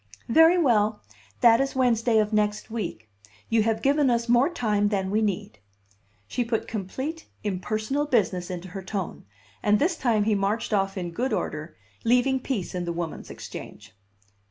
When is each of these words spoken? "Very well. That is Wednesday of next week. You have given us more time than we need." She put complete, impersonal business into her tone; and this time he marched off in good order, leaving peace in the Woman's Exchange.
"Very 0.29 0.57
well. 0.57 1.03
That 1.41 1.61
is 1.61 1.75
Wednesday 1.75 2.17
of 2.17 2.33
next 2.33 2.71
week. 2.71 3.07
You 3.49 3.61
have 3.61 3.83
given 3.83 4.09
us 4.09 4.27
more 4.27 4.49
time 4.49 4.87
than 4.87 5.11
we 5.11 5.21
need." 5.21 5.59
She 6.27 6.43
put 6.43 6.67
complete, 6.67 7.27
impersonal 7.43 8.07
business 8.07 8.49
into 8.49 8.69
her 8.69 8.81
tone; 8.81 9.25
and 9.61 9.77
this 9.77 9.95
time 9.95 10.23
he 10.23 10.33
marched 10.33 10.73
off 10.73 10.97
in 10.97 11.11
good 11.11 11.33
order, 11.33 11.77
leaving 12.03 12.39
peace 12.39 12.73
in 12.73 12.85
the 12.85 12.91
Woman's 12.91 13.29
Exchange. 13.29 13.93